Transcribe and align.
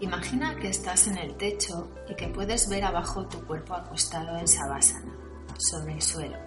Imagina 0.00 0.56
que 0.56 0.68
estás 0.68 1.08
en 1.08 1.18
el 1.18 1.36
techo 1.36 1.90
y 2.08 2.14
que 2.14 2.28
puedes 2.28 2.68
ver 2.68 2.84
abajo 2.84 3.26
tu 3.26 3.44
cuerpo 3.46 3.74
acostado 3.74 4.38
en 4.38 4.46
Savasana, 4.46 5.12
sobre 5.58 5.94
el 5.94 6.02
suelo, 6.02 6.38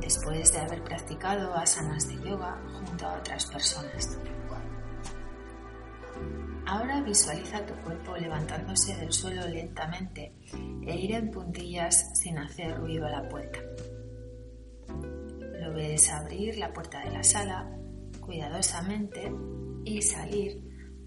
después 0.00 0.52
de 0.52 0.58
haber 0.58 0.84
practicado 0.84 1.54
asanas 1.54 2.06
de 2.08 2.16
yoga 2.16 2.60
junto 2.72 3.06
a 3.06 3.18
otras 3.18 3.46
personas. 3.46 4.18
Ahora 6.66 7.00
visualiza 7.00 7.66
tu 7.66 7.74
cuerpo 7.82 8.16
levantándose 8.16 8.96
del 8.96 9.12
suelo 9.12 9.44
lentamente 9.48 10.32
e 10.86 10.96
ir 10.96 11.12
en 11.12 11.28
puntillas 11.28 12.12
sin 12.14 12.38
hacer 12.38 12.76
ruido 12.78 13.06
a 13.06 13.10
la 13.10 13.28
puerta. 13.28 13.58
Lo 15.58 15.74
ves 15.74 16.08
abrir 16.12 16.58
la 16.58 16.72
puerta 16.72 17.00
de 17.00 17.10
la 17.10 17.24
sala 17.24 17.68
cuidadosamente 18.20 19.32
y 19.84 20.00
salir 20.00 20.62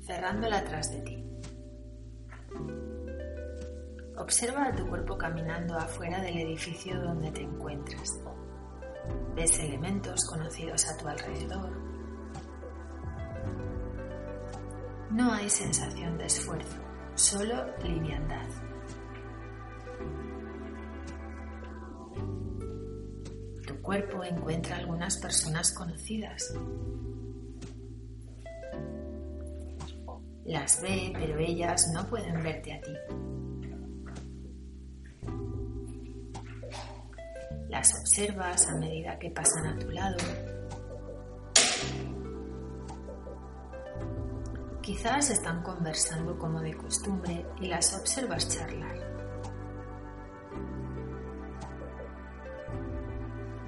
cerrándola 0.06 0.64
tras 0.64 0.92
de 0.92 1.02
ti. 1.02 1.24
Observa 4.18 4.68
a 4.68 4.76
tu 4.76 4.88
cuerpo 4.88 5.18
caminando 5.18 5.78
afuera 5.78 6.22
del 6.22 6.38
edificio 6.38 7.00
donde 7.02 7.32
te 7.32 7.42
encuentras. 7.42 8.20
Ves 9.36 9.60
elementos 9.60 10.26
conocidos 10.26 10.88
a 10.88 10.98
tu 10.98 11.08
alrededor. 11.08 11.72
No 15.12 15.32
hay 15.32 15.50
sensación 15.50 16.18
de 16.18 16.26
esfuerzo, 16.26 16.78
solo 17.16 17.66
liviandad. 17.84 18.48
Tu 23.66 23.82
cuerpo 23.82 24.24
encuentra 24.24 24.78
algunas 24.78 25.18
personas 25.18 25.74
conocidas, 25.74 26.54
Las 30.46 30.82
ve, 30.82 31.14
pero 31.14 31.40
ellas 31.40 31.90
no 31.94 32.06
pueden 32.08 32.44
verte 32.44 32.74
a 32.74 32.82
ti. 32.82 32.94
Las 37.70 38.00
observas 38.00 38.68
a 38.68 38.76
medida 38.76 39.18
que 39.18 39.32
pasan 39.32 39.68
a 39.68 39.80
tu 39.80 39.90
lado. 39.90 40.18
Quizás 44.82 45.30
están 45.30 45.64
conversando 45.64 46.38
como 46.38 46.60
de 46.60 46.76
costumbre 46.76 47.46
y 47.62 47.68
las 47.68 47.98
observas 47.98 48.50
charlar. 48.50 48.98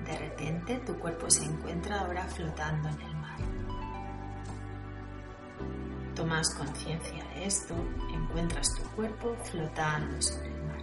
De 0.05 0.17
repente 0.17 0.77
tu 0.85 0.99
cuerpo 0.99 1.29
se 1.29 1.45
encuentra 1.45 2.01
ahora 2.01 2.25
flotando 2.27 2.89
en 2.89 3.01
el 3.01 3.15
tomas 6.15 6.55
conciencia 6.55 7.23
de 7.35 7.45
esto, 7.45 7.75
encuentras 8.13 8.73
tu 8.73 8.83
cuerpo 8.95 9.35
flotando 9.43 10.21
sobre 10.21 10.47
el 10.47 10.63
mar. 10.63 10.79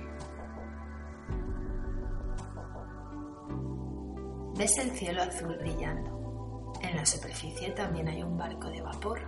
Ves 4.57 4.79
el 4.79 4.91
cielo 4.93 5.23
azul 5.23 5.57
brillando. 5.59 6.73
En 6.83 6.97
la 6.97 7.07
superficie 7.07 7.71
también 7.71 8.09
hay 8.09 8.23
un 8.23 8.37
barco 8.37 8.69
de 8.69 8.83
vapor. 8.83 9.21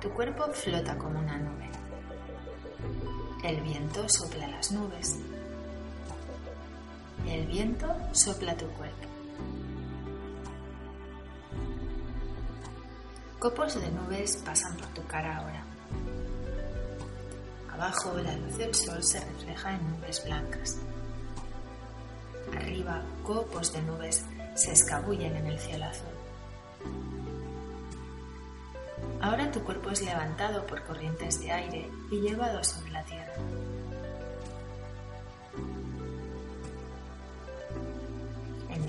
Tu 0.00 0.10
cuerpo 0.10 0.46
flota 0.52 0.96
como 0.96 1.18
una 1.18 1.38
nube. 1.38 1.70
El 3.44 3.60
viento 3.60 4.08
sopla 4.08 4.48
las 4.48 4.72
nubes. 4.72 5.18
El 7.28 7.46
viento 7.46 7.94
sopla 8.12 8.56
tu 8.56 8.66
cuerpo. 8.68 9.15
Copos 13.38 13.78
de 13.78 13.90
nubes 13.90 14.38
pasan 14.38 14.76
por 14.78 14.86
tu 14.88 15.06
cara 15.06 15.36
ahora. 15.36 15.62
Abajo 17.70 18.16
la 18.16 18.34
luz 18.34 18.56
del 18.56 18.74
sol 18.74 19.02
se 19.02 19.20
refleja 19.20 19.74
en 19.74 19.90
nubes 19.90 20.24
blancas. 20.24 20.78
Arriba 22.56 23.02
copos 23.22 23.74
de 23.74 23.82
nubes 23.82 24.24
se 24.54 24.72
escabullen 24.72 25.36
en 25.36 25.46
el 25.48 25.58
cielo 25.58 25.84
azul. 25.84 26.08
Ahora 29.20 29.50
tu 29.52 29.62
cuerpo 29.62 29.90
es 29.90 30.00
levantado 30.00 30.66
por 30.66 30.82
corrientes 30.84 31.38
de 31.40 31.52
aire 31.52 31.90
y 32.10 32.20
llevado 32.20 32.64
sobre 32.64 32.90
la 32.90 33.04
tierra. 33.04 33.34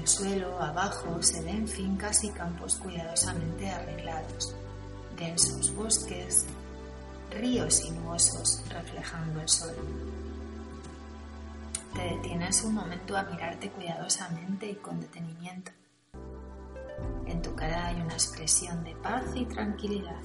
Suelo 0.07 0.61
abajo 0.61 1.21
se 1.21 1.41
ven 1.41 1.67
fincas 1.67 2.23
y 2.23 2.29
campos 2.29 2.75
cuidadosamente 2.77 3.69
arreglados, 3.69 4.55
densos 5.17 5.75
bosques, 5.75 6.45
ríos 7.31 7.75
sinuosos 7.75 8.63
reflejando 8.69 9.41
el 9.41 9.49
sol. 9.49 9.75
Te 11.93 12.01
detienes 12.15 12.63
un 12.63 12.75
momento 12.75 13.17
a 13.17 13.23
mirarte 13.23 13.69
cuidadosamente 13.69 14.69
y 14.69 14.75
con 14.75 14.99
detenimiento. 14.99 15.71
En 17.25 17.41
tu 17.41 17.53
cara 17.55 17.87
hay 17.87 18.01
una 18.01 18.13
expresión 18.13 18.83
de 18.83 18.95
paz 18.95 19.23
y 19.35 19.45
tranquilidad. 19.45 20.21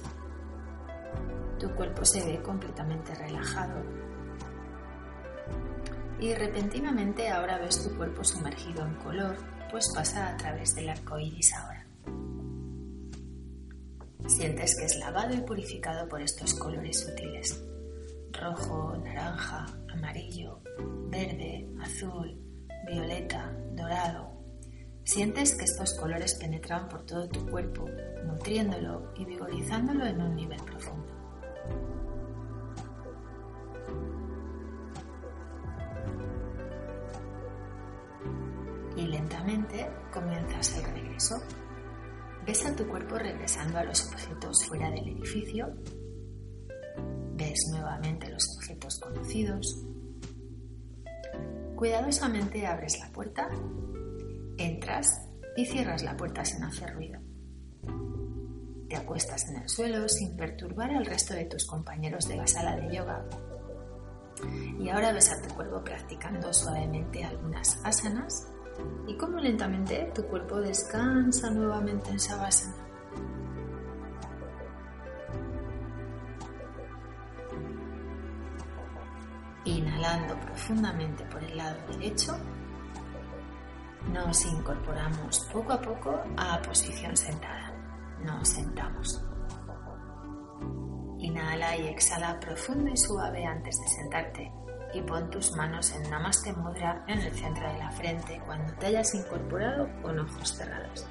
Tu 1.59 1.69
cuerpo 1.75 2.05
se 2.05 2.25
ve 2.25 2.41
completamente 2.41 3.13
relajado. 3.15 3.81
Y 6.19 6.33
repentinamente 6.33 7.29
ahora 7.29 7.57
ves 7.57 7.83
tu 7.83 7.97
cuerpo 7.97 8.23
sumergido 8.23 8.85
en 8.85 8.95
color 8.95 9.52
pues 9.73 9.91
pasa 9.91 10.29
a 10.29 10.37
través 10.37 10.75
del 10.75 10.87
arco 10.87 11.17
iris 11.17 11.51
ahora. 11.55 11.83
Sientes 14.27 14.75
que 14.77 14.85
es 14.85 14.99
lavado 14.99 15.33
y 15.33 15.41
purificado 15.41 16.07
por 16.07 16.21
estos 16.21 16.53
colores 16.53 16.99
sutiles: 16.99 17.59
rojo, 18.33 18.95
naranja, 19.03 19.65
amarillo, 19.91 20.61
verde, 21.09 21.67
azul, 21.81 22.39
violeta, 22.85 23.51
dorado. 23.71 24.31
Sientes 25.05 25.57
que 25.57 25.65
estos 25.65 25.95
colores 25.95 26.35
penetran 26.35 26.87
por 26.87 27.03
todo 27.07 27.27
tu 27.27 27.43
cuerpo, 27.49 27.89
nutriéndolo 28.27 29.11
y 29.17 29.25
vigorizándolo 29.25 30.05
en 30.05 30.21
un 30.21 30.35
nivel 30.35 30.61
profundo. 30.65 31.11
Comienzas 40.11 40.77
el 40.77 40.83
regreso. 40.93 41.41
Ves 42.45 42.65
a 42.65 42.75
tu 42.75 42.87
cuerpo 42.87 43.17
regresando 43.17 43.77
a 43.77 43.83
los 43.83 44.05
objetos 44.07 44.65
fuera 44.67 44.89
del 44.91 45.07
edificio. 45.07 45.73
Ves 47.35 47.59
nuevamente 47.71 48.29
los 48.29 48.57
objetos 48.57 48.99
conocidos. 48.99 49.85
Cuidadosamente 51.75 52.65
abres 52.65 52.99
la 52.99 53.11
puerta, 53.11 53.49
entras 54.57 55.07
y 55.55 55.65
cierras 55.65 56.03
la 56.03 56.15
puerta 56.15 56.45
sin 56.45 56.63
hacer 56.63 56.93
ruido. 56.93 57.19
Te 58.89 58.97
acuestas 58.97 59.49
en 59.49 59.63
el 59.63 59.69
suelo 59.69 60.07
sin 60.07 60.35
perturbar 60.37 60.91
al 60.91 61.05
resto 61.05 61.33
de 61.33 61.45
tus 61.45 61.65
compañeros 61.65 62.27
de 62.27 62.35
la 62.35 62.45
sala 62.45 62.75
de 62.75 62.95
yoga. 62.95 63.25
Y 64.79 64.89
ahora 64.89 65.13
ves 65.13 65.31
a 65.31 65.41
tu 65.41 65.53
cuerpo 65.55 65.83
practicando 65.83 66.53
suavemente 66.53 67.23
algunas 67.23 67.79
asanas 67.83 68.52
y 69.07 69.15
cómo 69.17 69.39
lentamente 69.39 70.11
tu 70.15 70.23
cuerpo 70.25 70.59
descansa 70.59 71.49
nuevamente 71.49 72.09
en 72.09 72.19
Savasana. 72.19 72.75
Inhalando 79.65 80.37
profundamente 80.41 81.23
por 81.25 81.43
el 81.43 81.57
lado 81.57 81.77
derecho, 81.87 82.37
nos 84.11 84.45
incorporamos 84.45 85.39
poco 85.51 85.73
a 85.73 85.81
poco 85.81 86.19
a 86.37 86.61
posición 86.61 87.15
sentada. 87.15 87.73
Nos 88.23 88.47
sentamos. 88.49 89.23
Inhala 91.19 91.77
y 91.77 91.87
exhala 91.87 92.39
profundo 92.39 92.91
y 92.91 92.97
suave 92.97 93.45
antes 93.45 93.79
de 93.79 93.87
sentarte 93.87 94.62
y 94.93 95.01
pon 95.01 95.29
tus 95.29 95.51
manos 95.55 95.91
en 95.91 96.09
Namaste 96.09 96.53
Mudra 96.53 97.03
en 97.07 97.19
el 97.19 97.33
centro 97.33 97.67
de 97.71 97.77
la 97.79 97.91
frente 97.91 98.41
cuando 98.45 98.71
te 98.73 98.87
hayas 98.87 99.13
incorporado 99.15 99.89
con 100.01 100.19
ojos 100.19 100.55
cerrados. 100.55 101.05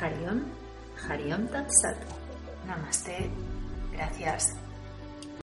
Hariom, 0.00 0.42
Hariom 1.08 1.46
Tat. 1.48 1.68
Namaste. 2.66 3.30
Gracias. 3.92 4.65